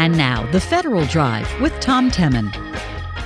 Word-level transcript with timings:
And 0.00 0.16
now, 0.16 0.50
the 0.50 0.60
Federal 0.60 1.04
Drive 1.04 1.46
with 1.60 1.78
Tom 1.78 2.10
Temin. 2.10 2.48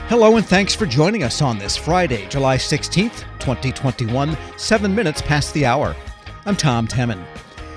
Hello, 0.08 0.36
and 0.36 0.44
thanks 0.44 0.74
for 0.74 0.86
joining 0.86 1.22
us 1.22 1.40
on 1.40 1.56
this 1.56 1.76
Friday, 1.76 2.26
July 2.26 2.56
16th, 2.56 3.20
2021, 3.38 4.36
seven 4.56 4.92
minutes 4.92 5.22
past 5.22 5.54
the 5.54 5.64
hour. 5.64 5.94
I'm 6.46 6.56
Tom 6.56 6.88
Temin. 6.88 7.24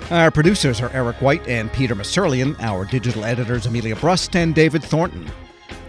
Our 0.09 0.31
producers 0.31 0.81
are 0.81 0.89
Eric 0.93 1.21
White 1.21 1.47
and 1.47 1.71
Peter 1.71 1.95
Musurlian, 1.95 2.59
our 2.59 2.85
digital 2.85 3.23
editors 3.23 3.67
Amelia 3.67 3.95
Brust 3.95 4.35
and 4.35 4.55
David 4.55 4.83
Thornton. 4.83 5.29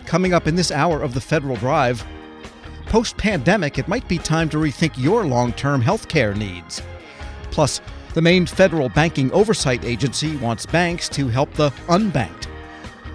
Coming 0.04 0.34
up 0.34 0.46
in 0.46 0.54
this 0.54 0.70
hour 0.70 1.02
of 1.02 1.14
the 1.14 1.20
Federal 1.22 1.56
Drive, 1.56 2.06
post 2.88 3.16
pandemic, 3.16 3.78
it 3.78 3.88
might 3.88 4.06
be 4.06 4.18
time 4.18 4.50
to 4.50 4.58
rethink 4.58 4.98
your 4.98 5.24
long 5.24 5.54
term 5.54 5.80
health 5.80 6.08
care 6.08 6.34
needs. 6.34 6.82
Plus, 7.52 7.80
the 8.12 8.20
main 8.20 8.44
federal 8.44 8.90
banking 8.90 9.32
oversight 9.32 9.82
agency 9.86 10.36
wants 10.36 10.66
banks 10.66 11.08
to 11.08 11.28
help 11.28 11.50
the 11.54 11.70
unbanked. 11.88 12.37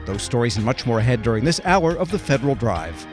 Those 0.06 0.22
stories 0.22 0.58
and 0.58 0.66
much 0.66 0.86
more 0.86 1.00
ahead 1.00 1.22
during 1.22 1.46
this 1.46 1.62
hour 1.64 1.96
of 1.96 2.12
the 2.12 2.20
Federal 2.20 2.56
Drive. 2.56 3.08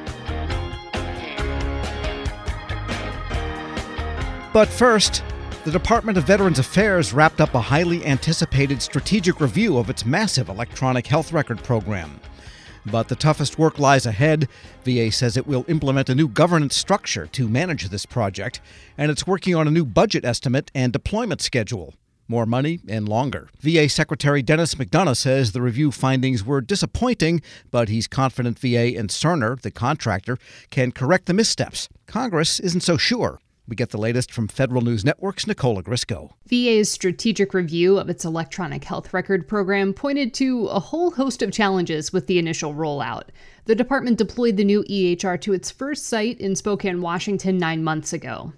But 4.52 4.69
first, 4.69 5.23
the 5.65 5.70
Department 5.70 6.18
of 6.18 6.24
Veterans 6.24 6.59
Affairs 6.59 7.12
wrapped 7.12 7.41
up 7.41 7.55
a 7.55 7.60
highly 7.60 8.05
anticipated 8.05 8.82
strategic 8.82 9.41
review 9.41 9.79
of 9.79 9.88
its 9.88 10.05
massive 10.05 10.48
electronic 10.48 11.06
health 11.06 11.32
record 11.32 11.62
program. 11.62 12.18
But 12.87 13.09
the 13.09 13.15
toughest 13.15 13.59
work 13.59 13.79
lies 13.79 14.07
ahead. 14.07 14.48
VA 14.84 15.12
says 15.12 15.37
it 15.37 15.46
will 15.46 15.65
implement 15.68 16.09
a 16.09 16.15
new 16.15 16.27
governance 16.29 16.74
structure 16.74 17.27
to 17.27 17.48
manage 17.48 17.88
this 17.91 18.07
project, 18.07 18.60
and 18.96 19.10
it's 19.10 19.27
working 19.27 19.54
on 19.54 19.68
a 19.68 19.70
new 19.70 19.84
budget 19.84 20.24
estimate 20.24 20.70
and 20.74 20.93
deployment 20.93 21.43
schedule. 21.43 21.95
More 22.30 22.47
money 22.47 22.79
and 22.87 23.09
longer. 23.09 23.48
VA 23.59 23.89
Secretary 23.89 24.41
Dennis 24.41 24.77
McDonough 24.77 25.16
says 25.16 25.51
the 25.51 25.61
review 25.61 25.91
findings 25.91 26.45
were 26.45 26.61
disappointing, 26.61 27.43
but 27.73 27.88
he's 27.88 28.07
confident 28.07 28.57
VA 28.57 28.97
and 28.97 29.11
Cerner, 29.11 29.60
the 29.60 29.73
contractor, 29.73 30.38
can 30.71 30.93
correct 30.93 31.27
the 31.27 31.35
missteps. 31.35 31.88
Congress 32.07 32.60
isn't 32.60 32.82
so 32.82 32.96
sure. 32.96 33.41
We 33.66 33.74
get 33.74 33.91
the 33.91 33.99
latest 33.99 34.30
from 34.30 34.46
Federal 34.46 34.80
News 34.80 35.04
Network's 35.04 35.49
Nicole 35.49 35.82
Ogrysko. 35.82 36.30
VA's 36.46 36.88
strategic 36.88 37.52
review 37.52 37.99
of 37.99 38.09
its 38.09 38.24
electronic 38.24 38.85
health 38.85 39.13
record 39.13 39.49
program 39.49 39.93
pointed 39.93 40.32
to 40.35 40.66
a 40.66 40.79
whole 40.79 41.10
host 41.10 41.43
of 41.43 41.51
challenges 41.51 42.13
with 42.13 42.29
the 42.29 42.38
initial 42.38 42.74
rollout. 42.74 43.30
The 43.65 43.74
department 43.74 44.19
deployed 44.19 44.57
the 44.57 44.63
new 44.63 44.85
EHR 44.85 45.41
to 45.41 45.52
its 45.52 45.73
first 45.73 46.07
site 46.07 46.38
in 46.41 46.54
Spokane, 46.54 47.01
Washington, 47.01 47.59
nine 47.59 47.82
months 47.82 48.13
ago. 48.13 48.52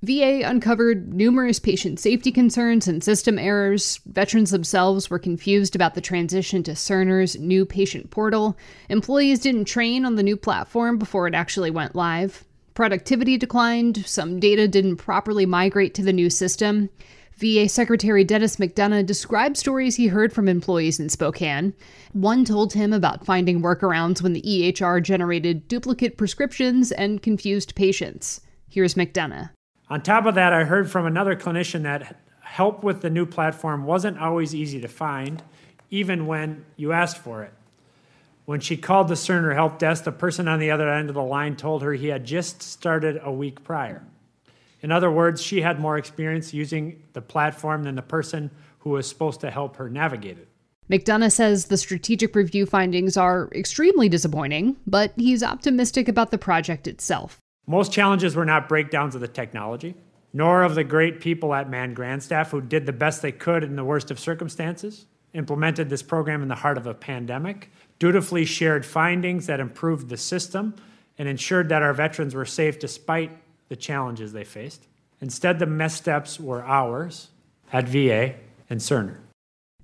VA 0.00 0.42
uncovered 0.44 1.12
numerous 1.12 1.58
patient 1.58 1.98
safety 1.98 2.30
concerns 2.30 2.86
and 2.86 3.02
system 3.02 3.36
errors. 3.36 3.98
Veterans 4.06 4.52
themselves 4.52 5.10
were 5.10 5.18
confused 5.18 5.74
about 5.74 5.94
the 5.94 6.00
transition 6.00 6.62
to 6.62 6.72
Cerner's 6.72 7.36
new 7.36 7.66
patient 7.66 8.10
portal. 8.10 8.56
Employees 8.88 9.40
didn't 9.40 9.64
train 9.64 10.04
on 10.04 10.14
the 10.14 10.22
new 10.22 10.36
platform 10.36 10.98
before 10.98 11.26
it 11.26 11.34
actually 11.34 11.72
went 11.72 11.96
live. 11.96 12.44
Productivity 12.74 13.36
declined, 13.36 14.06
some 14.06 14.38
data 14.38 14.68
didn't 14.68 14.98
properly 14.98 15.44
migrate 15.44 15.94
to 15.94 16.02
the 16.02 16.12
new 16.12 16.30
system. 16.30 16.90
VA 17.36 17.68
Secretary 17.68 18.22
Dennis 18.22 18.54
McDonough 18.56 19.04
described 19.04 19.56
stories 19.56 19.96
he 19.96 20.06
heard 20.06 20.32
from 20.32 20.46
employees 20.46 21.00
in 21.00 21.08
Spokane. 21.08 21.74
One 22.12 22.44
told 22.44 22.72
him 22.72 22.92
about 22.92 23.26
finding 23.26 23.62
workarounds 23.62 24.22
when 24.22 24.32
the 24.32 24.42
EHR 24.42 25.02
generated 25.02 25.66
duplicate 25.66 26.16
prescriptions 26.16 26.92
and 26.92 27.20
confused 27.20 27.74
patients. 27.74 28.42
Here's 28.68 28.94
McDonough. 28.94 29.50
On 29.90 30.02
top 30.02 30.26
of 30.26 30.34
that, 30.34 30.52
I 30.52 30.64
heard 30.64 30.90
from 30.90 31.06
another 31.06 31.34
clinician 31.34 31.82
that 31.82 32.16
help 32.40 32.82
with 32.82 33.00
the 33.00 33.10
new 33.10 33.24
platform 33.24 33.84
wasn't 33.84 34.18
always 34.18 34.54
easy 34.54 34.80
to 34.80 34.88
find, 34.88 35.42
even 35.90 36.26
when 36.26 36.64
you 36.76 36.92
asked 36.92 37.18
for 37.18 37.42
it. 37.42 37.52
When 38.44 38.60
she 38.60 38.76
called 38.76 39.08
the 39.08 39.14
Cerner 39.14 39.54
help 39.54 39.78
desk, 39.78 40.04
the 40.04 40.12
person 40.12 40.48
on 40.48 40.58
the 40.58 40.70
other 40.70 40.90
end 40.90 41.08
of 41.08 41.14
the 41.14 41.22
line 41.22 41.56
told 41.56 41.82
her 41.82 41.92
he 41.92 42.08
had 42.08 42.24
just 42.24 42.62
started 42.62 43.20
a 43.22 43.32
week 43.32 43.62
prior. 43.64 44.02
In 44.80 44.92
other 44.92 45.10
words, 45.10 45.42
she 45.42 45.60
had 45.60 45.80
more 45.80 45.98
experience 45.98 46.54
using 46.54 47.02
the 47.12 47.20
platform 47.20 47.82
than 47.82 47.94
the 47.94 48.02
person 48.02 48.50
who 48.80 48.90
was 48.90 49.08
supposed 49.08 49.40
to 49.40 49.50
help 49.50 49.76
her 49.76 49.90
navigate 49.90 50.38
it. 50.38 50.48
McDonough 50.90 51.32
says 51.32 51.66
the 51.66 51.76
strategic 51.76 52.34
review 52.34 52.64
findings 52.64 53.16
are 53.16 53.50
extremely 53.52 54.08
disappointing, 54.08 54.76
but 54.86 55.12
he's 55.16 55.42
optimistic 55.42 56.08
about 56.08 56.30
the 56.30 56.38
project 56.38 56.86
itself. 56.86 57.38
Most 57.68 57.92
challenges 57.92 58.34
were 58.34 58.46
not 58.46 58.66
breakdowns 58.66 59.14
of 59.14 59.20
the 59.20 59.28
technology, 59.28 59.94
nor 60.32 60.62
of 60.62 60.74
the 60.74 60.84
great 60.84 61.20
people 61.20 61.52
at 61.52 61.68
Mann 61.68 61.94
Grandstaff 61.94 62.48
who 62.48 62.62
did 62.62 62.86
the 62.86 62.94
best 62.94 63.20
they 63.20 63.30
could 63.30 63.62
in 63.62 63.76
the 63.76 63.84
worst 63.84 64.10
of 64.10 64.18
circumstances, 64.18 65.04
implemented 65.34 65.90
this 65.90 66.02
program 66.02 66.40
in 66.40 66.48
the 66.48 66.54
heart 66.54 66.78
of 66.78 66.86
a 66.86 66.94
pandemic, 66.94 67.70
dutifully 67.98 68.46
shared 68.46 68.86
findings 68.86 69.44
that 69.46 69.60
improved 69.60 70.08
the 70.08 70.16
system 70.16 70.74
and 71.18 71.28
ensured 71.28 71.68
that 71.68 71.82
our 71.82 71.92
veterans 71.92 72.34
were 72.34 72.46
safe 72.46 72.78
despite 72.78 73.36
the 73.68 73.76
challenges 73.76 74.32
they 74.32 74.44
faced. 74.44 74.86
Instead, 75.20 75.58
the 75.58 75.66
missteps 75.66 76.40
were 76.40 76.64
ours 76.64 77.28
at 77.70 77.86
VA 77.86 78.34
and 78.70 78.80
Cerner. 78.80 79.18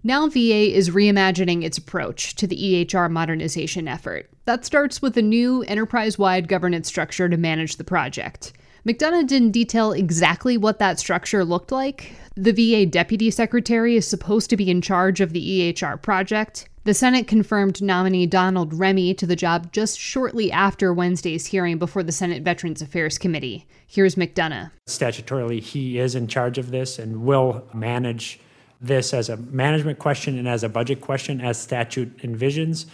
Now, 0.06 0.28
VA 0.28 0.76
is 0.76 0.90
reimagining 0.90 1.64
its 1.64 1.78
approach 1.78 2.34
to 2.34 2.46
the 2.46 2.56
EHR 2.56 3.10
modernization 3.10 3.88
effort. 3.88 4.28
That 4.44 4.66
starts 4.66 5.00
with 5.00 5.16
a 5.16 5.22
new 5.22 5.62
enterprise 5.62 6.18
wide 6.18 6.46
governance 6.46 6.88
structure 6.88 7.26
to 7.26 7.38
manage 7.38 7.76
the 7.76 7.84
project. 7.84 8.52
McDonough 8.86 9.26
didn't 9.26 9.52
detail 9.52 9.92
exactly 9.92 10.58
what 10.58 10.78
that 10.78 10.98
structure 10.98 11.42
looked 11.42 11.72
like. 11.72 12.12
The 12.36 12.52
VA 12.52 12.84
Deputy 12.84 13.30
Secretary 13.30 13.96
is 13.96 14.06
supposed 14.06 14.50
to 14.50 14.58
be 14.58 14.70
in 14.70 14.82
charge 14.82 15.22
of 15.22 15.32
the 15.32 15.72
EHR 15.72 16.02
project. 16.02 16.68
The 16.84 16.92
Senate 16.92 17.26
confirmed 17.26 17.80
nominee 17.80 18.26
Donald 18.26 18.74
Remy 18.74 19.14
to 19.14 19.26
the 19.26 19.36
job 19.36 19.72
just 19.72 19.98
shortly 19.98 20.52
after 20.52 20.92
Wednesday's 20.92 21.46
hearing 21.46 21.78
before 21.78 22.02
the 22.02 22.12
Senate 22.12 22.42
Veterans 22.42 22.82
Affairs 22.82 23.16
Committee. 23.16 23.66
Here's 23.86 24.16
McDonough. 24.16 24.70
Statutorily, 24.86 25.62
he 25.62 25.98
is 25.98 26.14
in 26.14 26.26
charge 26.28 26.58
of 26.58 26.72
this 26.72 26.98
and 26.98 27.24
will 27.24 27.66
manage 27.72 28.38
this 28.86 29.14
as 29.14 29.28
a 29.28 29.36
management 29.36 29.98
question 29.98 30.38
and 30.38 30.48
as 30.48 30.62
a 30.62 30.68
budget 30.68 31.00
question 31.00 31.40
as 31.40 31.58
statute 31.58 32.16
envisions. 32.18 32.86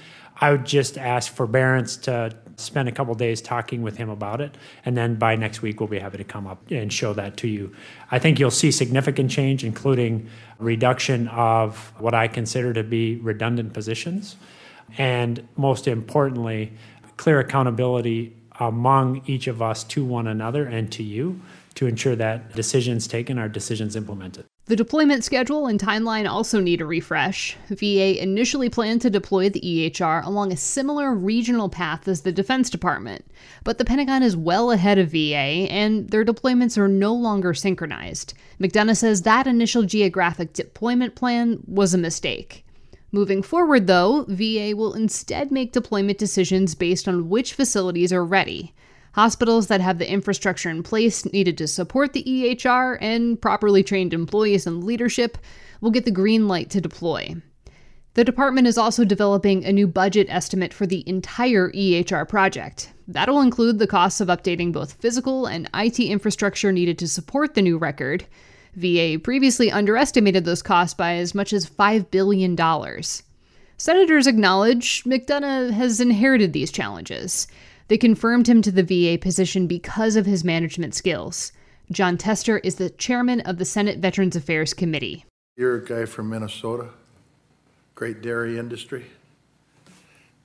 I 0.42 0.52
would 0.52 0.64
just 0.64 0.96
ask 0.96 1.32
forbearance 1.32 1.96
to 1.98 2.34
spend 2.56 2.88
a 2.88 2.92
couple 2.92 3.14
days 3.14 3.42
talking 3.42 3.82
with 3.82 3.96
him 3.96 4.08
about 4.08 4.40
it, 4.40 4.56
and 4.84 4.96
then 4.96 5.16
by 5.16 5.36
next 5.36 5.60
week 5.60 5.80
we'll 5.80 5.88
be 5.88 5.98
happy 5.98 6.18
to 6.18 6.24
come 6.24 6.46
up 6.46 6.62
and 6.70 6.92
show 6.92 7.12
that 7.14 7.36
to 7.38 7.48
you. 7.48 7.74
I 8.10 8.18
think 8.18 8.38
you'll 8.38 8.50
see 8.50 8.70
significant 8.70 9.30
change, 9.30 9.64
including 9.64 10.28
reduction 10.58 11.28
of 11.28 11.92
what 11.98 12.14
I 12.14 12.28
consider 12.28 12.72
to 12.72 12.82
be 12.82 13.16
redundant 13.16 13.74
positions, 13.74 14.36
and 14.96 15.46
most 15.56 15.86
importantly, 15.88 16.72
clear 17.16 17.40
accountability 17.40 18.34
among 18.58 19.22
each 19.26 19.46
of 19.46 19.60
us 19.60 19.84
to 19.84 20.04
one 20.04 20.26
another 20.26 20.64
and 20.66 20.90
to 20.92 21.02
you 21.02 21.40
to 21.74 21.86
ensure 21.86 22.16
that 22.16 22.54
decisions 22.54 23.06
taken 23.06 23.38
are 23.38 23.48
decisions 23.48 23.96
implemented. 23.96 24.44
The 24.66 24.76
deployment 24.76 25.24
schedule 25.24 25.66
and 25.66 25.80
timeline 25.80 26.30
also 26.30 26.60
need 26.60 26.80
a 26.80 26.86
refresh. 26.86 27.56
VA 27.70 28.22
initially 28.22 28.68
planned 28.68 29.02
to 29.02 29.10
deploy 29.10 29.48
the 29.48 29.60
EHR 29.60 30.24
along 30.24 30.52
a 30.52 30.56
similar 30.56 31.12
regional 31.12 31.68
path 31.68 32.06
as 32.06 32.20
the 32.20 32.30
Defense 32.30 32.70
Department, 32.70 33.24
but 33.64 33.78
the 33.78 33.84
Pentagon 33.84 34.22
is 34.22 34.36
well 34.36 34.70
ahead 34.70 34.96
of 34.96 35.10
VA 35.10 35.66
and 35.68 36.10
their 36.10 36.24
deployments 36.24 36.78
are 36.78 36.86
no 36.86 37.12
longer 37.12 37.52
synchronized. 37.52 38.34
McDonough 38.60 38.96
says 38.96 39.22
that 39.22 39.48
initial 39.48 39.82
geographic 39.82 40.52
deployment 40.52 41.16
plan 41.16 41.58
was 41.66 41.92
a 41.92 41.98
mistake. 41.98 42.64
Moving 43.10 43.42
forward, 43.42 43.88
though, 43.88 44.24
VA 44.28 44.72
will 44.76 44.94
instead 44.94 45.50
make 45.50 45.72
deployment 45.72 46.18
decisions 46.18 46.76
based 46.76 47.08
on 47.08 47.28
which 47.28 47.54
facilities 47.54 48.12
are 48.12 48.24
ready. 48.24 48.72
Hospitals 49.12 49.66
that 49.66 49.80
have 49.80 49.98
the 49.98 50.10
infrastructure 50.10 50.70
in 50.70 50.82
place 50.82 51.24
needed 51.32 51.58
to 51.58 51.66
support 51.66 52.12
the 52.12 52.22
EHR 52.22 52.96
and 53.00 53.40
properly 53.40 53.82
trained 53.82 54.14
employees 54.14 54.66
and 54.66 54.84
leadership 54.84 55.36
will 55.80 55.90
get 55.90 56.04
the 56.04 56.10
green 56.10 56.46
light 56.46 56.70
to 56.70 56.80
deploy. 56.80 57.34
The 58.14 58.24
department 58.24 58.66
is 58.66 58.78
also 58.78 59.04
developing 59.04 59.64
a 59.64 59.72
new 59.72 59.86
budget 59.86 60.26
estimate 60.30 60.74
for 60.74 60.86
the 60.86 61.08
entire 61.08 61.70
EHR 61.70 62.28
project. 62.28 62.92
That'll 63.06 63.40
include 63.40 63.78
the 63.78 63.86
costs 63.86 64.20
of 64.20 64.28
updating 64.28 64.72
both 64.72 64.94
physical 64.94 65.46
and 65.46 65.70
IT 65.74 65.98
infrastructure 65.98 66.72
needed 66.72 66.98
to 66.98 67.08
support 67.08 67.54
the 67.54 67.62
new 67.62 67.78
record. 67.78 68.26
VA 68.74 69.18
previously 69.22 69.70
underestimated 69.70 70.44
those 70.44 70.62
costs 70.62 70.94
by 70.94 71.14
as 71.14 71.34
much 71.34 71.52
as 71.52 71.68
$5 71.68 72.10
billion. 72.10 72.56
Senators 73.76 74.26
acknowledge 74.26 75.04
McDonough 75.04 75.70
has 75.70 76.00
inherited 76.00 76.52
these 76.52 76.70
challenges. 76.70 77.46
They 77.90 77.98
confirmed 77.98 78.48
him 78.48 78.62
to 78.62 78.70
the 78.70 78.84
VA 78.84 79.18
position 79.18 79.66
because 79.66 80.14
of 80.14 80.24
his 80.24 80.44
management 80.44 80.94
skills. 80.94 81.50
Jon 81.90 82.16
Tester 82.16 82.58
is 82.58 82.76
the 82.76 82.88
chairman 82.88 83.40
of 83.40 83.58
the 83.58 83.64
Senate 83.64 83.98
Veterans 83.98 84.36
Affairs 84.36 84.72
Committee. 84.72 85.24
You're 85.56 85.78
a 85.78 85.84
guy 85.84 86.04
from 86.04 86.30
Minnesota, 86.30 86.90
great 87.96 88.22
dairy 88.22 88.58
industry. 88.58 89.06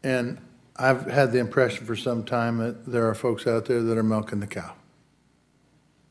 And 0.01 0.39
I've 0.75 1.06
had 1.06 1.33
the 1.33 1.38
impression 1.38 1.86
for 1.86 1.95
some 1.95 2.24
time 2.24 2.57
that 2.57 2.88
there 2.88 3.07
are 3.07 3.13
folks 3.13 3.45
out 3.45 3.65
there 3.65 3.83
that 3.83 3.95
are 3.95 4.01
milking 4.01 4.39
the 4.39 4.48
cow. 4.48 4.74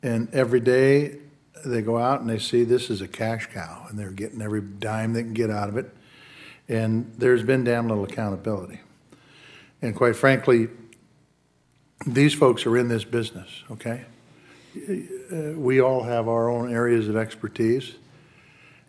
And 0.01 0.33
every 0.33 0.61
day 0.61 1.17
they 1.65 1.81
go 1.81 1.97
out 1.97 2.21
and 2.21 2.29
they 2.29 2.39
see 2.39 2.63
this 2.63 2.89
is 2.89 3.01
a 3.01 3.09
cash 3.09 3.47
cow 3.47 3.87
and 3.89 3.99
they're 3.99 4.11
getting 4.11 4.41
every 4.41 4.61
dime 4.61 5.11
they 5.11 5.23
can 5.23 5.33
get 5.33 5.49
out 5.49 5.67
of 5.67 5.75
it. 5.75 5.93
And 6.69 7.13
there's 7.17 7.43
been 7.43 7.65
damn 7.65 7.89
little 7.89 8.05
accountability. 8.05 8.79
And 9.81 9.93
quite 9.93 10.15
frankly, 10.15 10.69
these 12.05 12.33
folks 12.33 12.65
are 12.65 12.77
in 12.77 12.87
this 12.87 13.03
business, 13.03 13.63
okay? 13.71 14.05
Uh, 14.75 15.57
we 15.57 15.79
all 15.79 16.03
have 16.03 16.27
our 16.27 16.49
own 16.49 16.71
areas 16.71 17.07
of 17.07 17.15
expertise. 17.15 17.93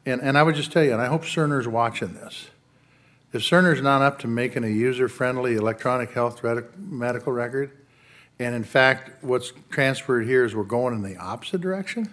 And, 0.04 0.20
and 0.20 0.36
I 0.36 0.42
would 0.42 0.54
just 0.54 0.72
tell 0.72 0.82
you, 0.82 0.92
and 0.92 1.00
I 1.00 1.06
hope 1.06 1.22
Cerner's 1.22 1.68
watching 1.68 2.14
this. 2.14 2.48
If 3.32 3.42
Cerner's 3.42 3.82
not 3.82 4.02
up 4.02 4.18
to 4.20 4.28
making 4.28 4.64
a 4.64 4.68
user-friendly 4.68 5.54
electronic 5.56 6.12
health 6.12 6.42
medical 6.78 7.32
record, 7.32 7.70
and 8.38 8.54
in 8.54 8.64
fact, 8.64 9.22
what's 9.22 9.52
transferred 9.70 10.26
here 10.26 10.44
is 10.44 10.54
we're 10.54 10.64
going 10.64 10.94
in 10.94 11.02
the 11.02 11.16
opposite 11.16 11.60
direction, 11.60 12.12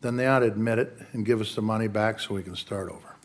then 0.00 0.16
they 0.16 0.26
ought 0.26 0.40
to 0.40 0.46
admit 0.46 0.78
it 0.78 0.96
and 1.12 1.24
give 1.24 1.40
us 1.40 1.54
the 1.54 1.62
money 1.62 1.88
back 1.88 2.20
so 2.20 2.34
we 2.34 2.42
can 2.42 2.54
start 2.54 2.90
over. 2.90 3.16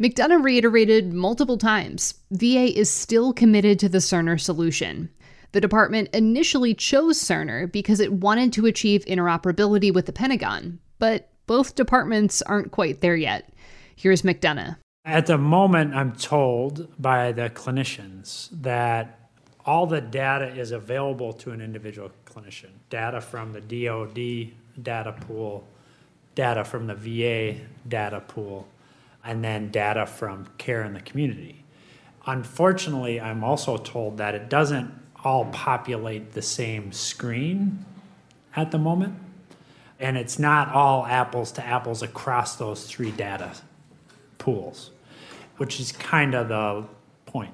McDonough 0.00 0.42
reiterated 0.42 1.12
multiple 1.12 1.56
times 1.56 2.14
VA 2.32 2.76
is 2.76 2.90
still 2.90 3.32
committed 3.32 3.78
to 3.78 3.88
the 3.88 3.98
Cerner 3.98 4.40
solution. 4.40 5.08
The 5.54 5.60
department 5.60 6.08
initially 6.12 6.74
chose 6.74 7.16
Cerner 7.16 7.70
because 7.70 8.00
it 8.00 8.12
wanted 8.12 8.52
to 8.54 8.66
achieve 8.66 9.04
interoperability 9.04 9.94
with 9.94 10.06
the 10.06 10.12
Pentagon, 10.12 10.80
but 10.98 11.28
both 11.46 11.76
departments 11.76 12.42
aren't 12.42 12.72
quite 12.72 13.02
there 13.02 13.14
yet. 13.14 13.54
Here's 13.94 14.22
McDonough. 14.22 14.78
At 15.04 15.26
the 15.26 15.38
moment, 15.38 15.94
I'm 15.94 16.10
told 16.16 17.00
by 17.00 17.30
the 17.30 17.50
clinicians 17.50 18.48
that 18.62 19.30
all 19.64 19.86
the 19.86 20.00
data 20.00 20.48
is 20.48 20.72
available 20.72 21.32
to 21.34 21.52
an 21.52 21.60
individual 21.60 22.10
clinician 22.26 22.70
data 22.90 23.20
from 23.20 23.52
the 23.52 23.60
DoD 23.60 24.54
data 24.82 25.12
pool, 25.20 25.68
data 26.34 26.64
from 26.64 26.88
the 26.88 26.96
VA 26.96 27.60
data 27.86 28.18
pool, 28.18 28.66
and 29.24 29.44
then 29.44 29.70
data 29.70 30.04
from 30.04 30.48
care 30.58 30.82
in 30.82 30.94
the 30.94 31.00
community. 31.00 31.64
Unfortunately, 32.26 33.20
I'm 33.20 33.44
also 33.44 33.76
told 33.76 34.16
that 34.16 34.34
it 34.34 34.50
doesn't 34.50 35.03
all 35.24 35.46
populate 35.46 36.32
the 36.32 36.42
same 36.42 36.92
screen 36.92 37.84
at 38.54 38.70
the 38.70 38.78
moment, 38.78 39.14
and 39.98 40.16
it's 40.16 40.38
not 40.38 40.68
all 40.68 41.06
apples 41.06 41.52
to 41.52 41.64
apples 41.64 42.02
across 42.02 42.56
those 42.56 42.86
three 42.86 43.10
data 43.10 43.52
pools, 44.38 44.90
which 45.56 45.80
is 45.80 45.92
kind 45.92 46.34
of 46.34 46.48
the 46.48 46.86
point. 47.26 47.52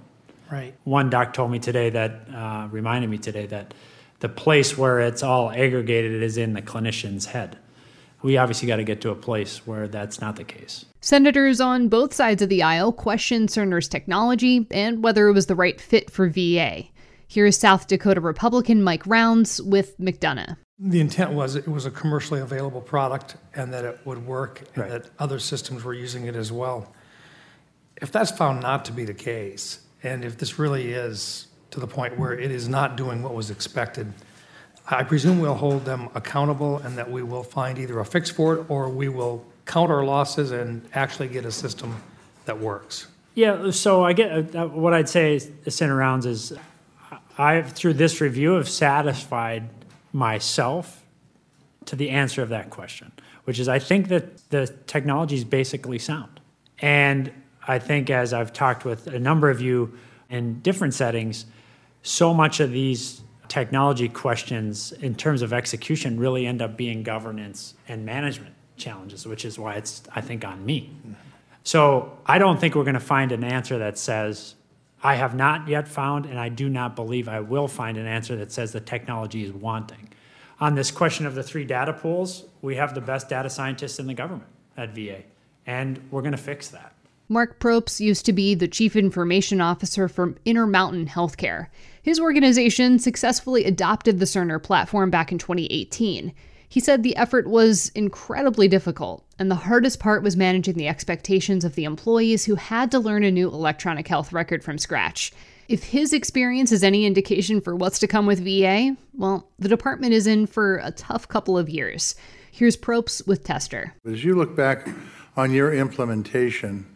Right. 0.51 0.75
One 0.85 1.11
doc 1.11 1.33
told 1.33 1.53
me 1.53 1.61
today 1.61 1.91
that, 1.91 2.27
uh, 2.35 2.69
reminded 2.71 3.09
me 3.09 3.19
today 3.19 3.47
that 3.47 3.73
the 4.19 4.29
place 4.29 4.77
where 4.77 5.01
it's 5.01 5.23
all 5.23 5.51
aggregated 5.51 6.23
is 6.23 6.37
in 6.37 6.53
the 6.55 6.63
clinician's 6.63 7.27
head. 7.27 7.57
We 8.23 8.37
obviously 8.37 8.69
got 8.69 8.77
to 8.77 8.85
get 8.85 9.01
to 9.03 9.11
a 9.11 9.15
place 9.15 9.67
where 9.67 9.89
that's 9.89 10.21
not 10.21 10.37
the 10.37 10.45
case. 10.45 10.85
Senators 11.01 11.61
on 11.61 11.89
both 11.89 12.13
sides 12.13 12.43
of 12.43 12.51
the 12.51 12.63
aisle 12.63 12.93
questioned 12.93 13.49
Cerner's 13.49 13.89
technology 13.89 14.67
and 14.71 15.03
whether 15.03 15.29
it 15.29 15.33
was 15.33 15.47
the 15.47 15.55
right 15.55 15.81
fit 15.81 16.11
for 16.11 16.29
VA. 16.29 16.85
Here's 17.33 17.57
South 17.57 17.87
Dakota 17.87 18.21
Republican 18.21 18.83
Mike 18.83 19.07
Rounds 19.07 19.63
with 19.63 19.97
McDonough. 20.01 20.57
The 20.81 20.99
intent 20.99 21.31
was 21.31 21.55
it 21.55 21.69
was 21.69 21.87
a 21.87 21.91
commercially 21.93 22.41
available 22.41 22.81
product 22.81 23.37
and 23.55 23.73
that 23.73 23.85
it 23.85 24.01
would 24.05 24.27
work 24.27 24.63
and 24.75 24.79
right. 24.79 24.91
that 24.91 25.11
other 25.21 25.39
systems 25.39 25.85
were 25.85 25.95
using 25.95 26.27
it 26.27 26.35
as 26.35 26.51
well. 26.51 26.93
If 28.03 28.11
that's 28.11 28.33
found 28.33 28.63
not 28.63 28.85
to 28.87 28.93
be 28.93 29.05
the 29.05 29.15
case, 29.15 29.79
and 30.03 30.25
if 30.25 30.39
this 30.39 30.59
really 30.59 30.91
is 30.91 31.47
to 31.71 31.79
the 31.79 31.87
point 31.87 32.19
where 32.19 32.37
it 32.37 32.51
is 32.51 32.69
not 32.69 32.97
doing 32.97 33.23
what 33.23 33.33
was 33.33 33.49
expected, 33.49 34.13
I 34.89 35.05
presume 35.05 35.39
we'll 35.39 35.55
hold 35.55 35.85
them 35.85 36.09
accountable 36.17 36.79
and 36.79 36.99
that 36.99 37.09
we 37.09 37.23
will 37.23 37.45
find 37.45 37.79
either 37.79 38.01
a 38.01 38.05
fix 38.05 38.29
for 38.29 38.57
it 38.57 38.67
or 38.69 38.89
we 38.89 39.09
will 39.09 39.47
count 39.67 39.93
our 39.93 40.05
losses 40.05 40.51
and 40.51 40.83
actually 40.95 41.29
get 41.29 41.45
a 41.45 41.53
system 41.53 41.95
that 42.47 42.59
works. 42.59 43.07
Yeah, 43.37 43.71
so 43.71 44.03
I 44.03 44.15
get 44.15 44.57
uh, 44.57 44.67
what 44.67 44.95
I'd 44.95 45.09
say, 45.09 45.39
Senator 45.39 45.95
Rounds, 45.95 46.27
is 46.27 46.53
I, 47.41 47.63
through 47.63 47.95
this 47.95 48.21
review, 48.21 48.53
have 48.53 48.69
satisfied 48.69 49.71
myself 50.13 51.07
to 51.87 51.97
the 51.97 52.11
answer 52.11 52.43
of 52.43 52.51
that 52.51 52.69
question, 52.69 53.13
which 53.45 53.59
is 53.59 53.67
I 53.67 53.79
think 53.79 54.09
that 54.09 54.51
the 54.51 54.67
technology 54.87 55.37
is 55.37 55.45
basically 55.45 55.99
sound. 55.99 56.39
And 56.81 57.33
I 57.67 57.79
think 57.79 58.11
as 58.11 58.35
I've 58.35 58.53
talked 58.53 58.85
with 58.85 59.07
a 59.07 59.19
number 59.19 59.49
of 59.49 59.61
you 59.61 59.97
in 60.29 60.61
different 60.61 60.93
settings, 60.93 61.47
so 62.03 62.35
much 62.35 62.61
of 62.61 62.73
these 62.73 63.23
technology 63.49 64.09
questions 64.09 64.93
in 64.93 65.15
terms 65.15 65.41
of 65.41 65.53
execution 65.53 66.21
really 66.21 66.47
end 66.47 66.61
up 66.61 66.77
being 66.77 67.03
governance 67.03 67.75
and 67.89 68.05
management 68.05 68.55
challenges, 68.77 69.27
which 69.27 69.47
is 69.47 69.59
why 69.59 69.75
it's, 69.75 70.03
I 70.15 70.21
think, 70.21 70.45
on 70.45 70.65
me. 70.65 70.95
So 71.65 72.19
I 72.27 72.39
don't 72.39 72.61
think 72.61 72.75
we're 72.75 72.85
going 72.85 72.95
to 72.95 73.01
find 73.01 73.33
an 73.33 73.45
answer 73.45 73.79
that 73.79 73.99
says, 73.99 74.57
I 75.03 75.15
have 75.15 75.35
not 75.35 75.67
yet 75.67 75.89
found, 75.89 76.27
and 76.27 76.39
I 76.39 76.51
do 76.51 76.69
not 76.69 76.95
believe 76.95 77.29
I 77.29 77.41
will 77.41 77.69
find 77.69 77.97
an 77.97 78.07
answer 78.07 78.37
that 78.37 78.53
says 78.53 78.73
the 78.73 78.81
technology 78.81 79.45
is 79.45 79.53
wanting. 79.53 80.11
On 80.61 80.75
this 80.75 80.91
question 80.91 81.25
of 81.25 81.35
the 81.35 81.43
three 81.43 81.65
data 81.65 81.93
pools, 81.93 82.45
we 82.61 82.77
have 82.77 82.95
the 82.95 83.01
best 83.01 83.29
data 83.29 83.49
scientists 83.49 83.99
in 83.99 84.07
the 84.07 84.15
government 84.15 84.51
at 84.77 84.95
VA, 84.95 85.23
and 85.67 86.01
we're 86.11 86.21
going 86.21 86.33
to 86.33 86.39
fix 86.39 86.69
that. 86.69 86.95
Mark 87.31 87.61
Propst 87.61 88.01
used 88.01 88.27
to 88.27 88.33
be 88.33 88.55
the 88.55 88.69
chief 88.69 88.97
information 88.97 89.61
officer 89.61 90.09
for 90.09 90.35
Intermountain 90.45 91.07
Healthcare. 91.07 91.69
His 92.03 92.19
organization 92.19 92.99
successfully 92.99 93.65
adopted 93.65 94.19
the 94.19 94.25
Cerner 94.25 94.63
platform 94.63 95.11
back 95.11 95.31
in 95.31 95.39
2018. 95.39 96.35
He 96.71 96.79
said 96.79 97.03
the 97.03 97.17
effort 97.17 97.49
was 97.49 97.91
incredibly 97.97 98.69
difficult, 98.69 99.25
and 99.41 99.51
the 99.51 99.57
hardest 99.57 99.99
part 99.99 100.23
was 100.23 100.37
managing 100.37 100.77
the 100.77 100.87
expectations 100.87 101.65
of 101.65 101.75
the 101.75 101.83
employees 101.83 102.45
who 102.45 102.55
had 102.55 102.93
to 102.93 103.01
learn 103.01 103.25
a 103.25 103.31
new 103.33 103.49
electronic 103.49 104.07
health 104.07 104.33
record 104.33 104.63
from 104.63 104.79
scratch. 104.79 105.33
If 105.67 105.83
his 105.83 106.13
experience 106.13 106.71
is 106.71 106.85
any 106.85 107.07
indication 107.07 107.61
for 107.61 107.75
what's 107.75 107.99
to 107.99 108.07
come 108.07 108.25
with 108.25 108.45
VA, 108.45 108.97
well, 109.15 109.49
the 109.59 109.69
department 109.69 110.13
is 110.13 110.29
in 110.29 110.47
for 110.47 110.77
a 110.85 110.93
tough 110.93 111.27
couple 111.27 111.59
of 111.59 111.69
years. 111.69 112.15
Here's 112.53 112.77
Propst 112.77 113.27
with 113.27 113.43
Tester. 113.43 113.93
As 114.07 114.23
you 114.23 114.37
look 114.37 114.55
back 114.55 114.89
on 115.37 115.51
your 115.51 115.75
implementation, 115.75 116.87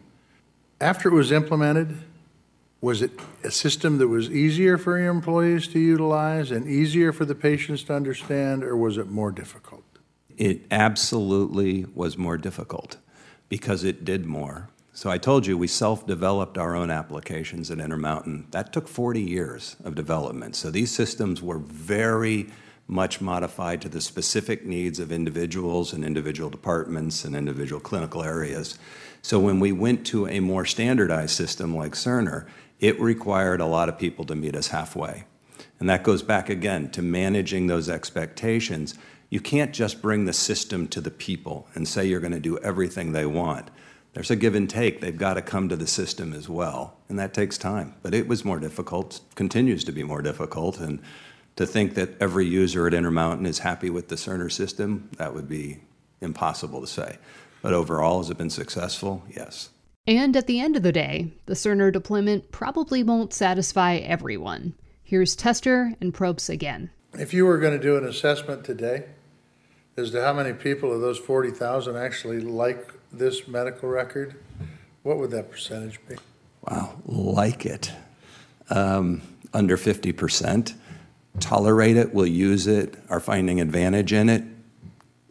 after 0.79 1.09
it 1.09 1.13
was 1.13 1.33
implemented, 1.33 1.97
was 2.85 3.01
it 3.01 3.19
a 3.43 3.49
system 3.49 3.97
that 3.97 4.07
was 4.07 4.29
easier 4.29 4.77
for 4.77 4.99
your 4.99 5.09
employees 5.09 5.67
to 5.67 5.79
utilize 5.79 6.51
and 6.51 6.67
easier 6.67 7.11
for 7.11 7.25
the 7.25 7.33
patients 7.33 7.81
to 7.81 7.91
understand, 7.91 8.63
or 8.63 8.77
was 8.77 8.99
it 8.99 9.09
more 9.09 9.31
difficult? 9.31 9.83
It 10.37 10.67
absolutely 10.69 11.87
was 11.95 12.15
more 12.15 12.37
difficult 12.37 12.97
because 13.49 13.83
it 13.83 14.05
did 14.05 14.27
more. 14.27 14.69
So 14.93 15.09
I 15.09 15.17
told 15.17 15.47
you 15.47 15.57
we 15.57 15.65
self-developed 15.65 16.59
our 16.59 16.75
own 16.75 16.91
applications 16.91 17.71
at 17.71 17.79
Intermountain. 17.79 18.45
That 18.51 18.71
took 18.71 18.87
40 18.87 19.19
years 19.19 19.77
of 19.83 19.95
development. 19.95 20.55
So 20.55 20.69
these 20.69 20.91
systems 20.91 21.41
were 21.41 21.57
very 21.57 22.51
much 22.87 23.19
modified 23.19 23.81
to 23.81 23.89
the 23.89 24.01
specific 24.01 24.65
needs 24.65 24.99
of 24.99 25.11
individuals 25.11 25.93
and 25.93 26.03
individual 26.03 26.49
departments 26.49 27.25
and 27.25 27.35
individual 27.35 27.81
clinical 27.81 28.23
areas. 28.23 28.77
So 29.21 29.39
when 29.39 29.59
we 29.59 29.71
went 29.71 30.05
to 30.07 30.27
a 30.27 30.39
more 30.39 30.65
standardized 30.65 31.35
system 31.35 31.75
like 31.75 31.93
Cerner, 31.93 32.47
it 32.79 32.99
required 32.99 33.59
a 33.59 33.65
lot 33.65 33.89
of 33.89 33.97
people 33.97 34.25
to 34.25 34.35
meet 34.35 34.55
us 34.55 34.67
halfway. 34.67 35.23
And 35.79 35.89
that 35.89 36.03
goes 36.03 36.21
back 36.21 36.49
again 36.49 36.89
to 36.91 37.01
managing 37.01 37.67
those 37.67 37.89
expectations. 37.89 38.95
You 39.29 39.39
can't 39.39 39.73
just 39.73 40.01
bring 40.01 40.25
the 40.25 40.33
system 40.33 40.87
to 40.89 41.01
the 41.01 41.11
people 41.11 41.67
and 41.73 41.87
say 41.87 42.05
you're 42.05 42.19
going 42.19 42.33
to 42.33 42.39
do 42.39 42.57
everything 42.59 43.11
they 43.11 43.25
want. 43.25 43.69
There's 44.13 44.31
a 44.31 44.35
give 44.35 44.55
and 44.55 44.69
take. 44.69 45.01
They've 45.01 45.17
got 45.17 45.33
to 45.33 45.41
come 45.41 45.67
to 45.67 45.75
the 45.75 45.87
system 45.87 46.31
as 46.31 46.47
well. 46.47 46.95
And 47.09 47.19
that 47.19 47.33
takes 47.33 47.57
time. 47.57 47.95
But 48.01 48.13
it 48.13 48.27
was 48.27 48.45
more 48.45 48.59
difficult, 48.59 49.19
continues 49.35 49.83
to 49.85 49.91
be 49.91 50.03
more 50.03 50.21
difficult. 50.21 50.79
And 50.79 51.01
to 51.55 51.65
think 51.65 51.95
that 51.95 52.21
every 52.21 52.45
user 52.45 52.87
at 52.87 52.93
Intermountain 52.93 53.45
is 53.45 53.59
happy 53.59 53.89
with 53.89 54.09
the 54.09 54.15
Cerner 54.15 54.51
system, 54.51 55.09
that 55.17 55.33
would 55.33 55.47
be 55.47 55.79
impossible 56.21 56.81
to 56.81 56.87
say. 56.87 57.17
But 57.61 57.73
overall, 57.73 58.19
has 58.19 58.29
it 58.29 58.37
been 58.37 58.49
successful? 58.49 59.23
Yes. 59.29 59.69
And 60.07 60.35
at 60.35 60.47
the 60.47 60.59
end 60.59 60.75
of 60.75 60.83
the 60.83 60.91
day, 60.91 61.31
the 61.45 61.55
Cerner 61.55 61.91
deployment 61.91 62.51
probably 62.51 63.03
won't 63.03 63.33
satisfy 63.33 63.95
everyone. 63.95 64.75
Here's 65.03 65.35
Tester 65.35 65.93
and 66.01 66.13
Propst 66.13 66.49
again. 66.49 66.91
If 67.13 67.33
you 67.33 67.45
were 67.45 67.57
going 67.57 67.73
to 67.73 67.81
do 67.81 67.95
an 67.95 68.05
assessment 68.05 68.65
today 68.65 69.05
as 69.97 70.11
to 70.11 70.21
how 70.21 70.33
many 70.33 70.53
people 70.53 70.91
of 70.91 71.01
those 71.01 71.17
40,000 71.17 71.95
actually 71.95 72.41
like 72.41 72.91
this 73.11 73.47
medical 73.47 73.87
record, 73.89 74.35
what 75.03 75.17
would 75.17 75.31
that 75.31 75.49
percentage 75.49 75.99
be? 76.07 76.15
Wow, 76.69 77.01
like 77.05 77.65
it. 77.65 77.91
Um, 78.69 79.21
under 79.53 79.77
50%. 79.77 80.73
Tolerate 81.39 81.97
it, 81.97 82.13
will 82.13 82.27
use 82.27 82.67
it, 82.67 82.95
are 83.09 83.19
finding 83.19 83.59
advantage 83.61 84.13
in 84.13 84.29
it, 84.29 84.43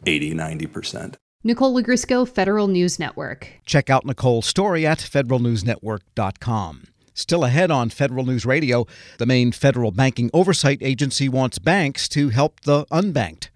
80, 0.06 0.34
90%. 0.34 1.14
Nicole 1.42 1.80
Ogrysko, 1.80 2.26
Federal 2.26 2.68
News 2.68 2.98
Network. 2.98 3.48
Check 3.66 3.90
out 3.90 4.06
Nicole's 4.06 4.46
story 4.46 4.86
at 4.86 4.98
federalnewsnetwork.com. 4.98 6.84
Still 7.12 7.44
ahead 7.44 7.70
on 7.70 7.90
Federal 7.90 8.24
News 8.26 8.44
Radio, 8.44 8.86
the 9.18 9.26
main 9.26 9.52
federal 9.52 9.90
banking 9.90 10.30
oversight 10.32 10.78
agency 10.80 11.28
wants 11.28 11.58
banks 11.58 12.08
to 12.08 12.30
help 12.30 12.60
the 12.60 12.86
unbanked. 12.86 13.50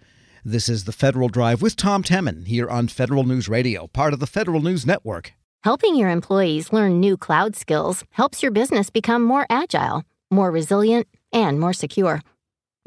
This 0.44 0.68
is 0.68 0.84
the 0.84 0.92
Federal 0.92 1.28
Drive 1.28 1.60
with 1.60 1.76
Tom 1.76 2.02
Temin 2.02 2.46
here 2.46 2.68
on 2.68 2.88
Federal 2.88 3.24
News 3.24 3.48
Radio, 3.48 3.88
part 3.88 4.12
of 4.12 4.20
the 4.20 4.26
Federal 4.26 4.60
News 4.60 4.86
Network. 4.86 5.32
Helping 5.64 5.96
your 5.96 6.08
employees 6.08 6.72
learn 6.72 7.00
new 7.00 7.16
cloud 7.16 7.56
skills 7.56 8.04
helps 8.12 8.42
your 8.42 8.52
business 8.52 8.90
become 8.90 9.22
more 9.24 9.44
agile, 9.50 10.04
more 10.30 10.52
resilient, 10.52 11.08
and 11.32 11.58
more 11.58 11.72
secure. 11.72 12.22